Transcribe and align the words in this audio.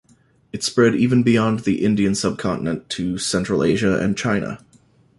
It 0.51 0.63
spread 0.63 0.95
even 0.95 1.21
beyond 1.21 1.59
the 1.59 1.85
Indian 1.85 2.15
subcontinent 2.15 2.89
to 2.89 3.19
Central 3.19 3.63
Asia 3.63 3.99
and 4.01 4.17
China. 4.17 4.65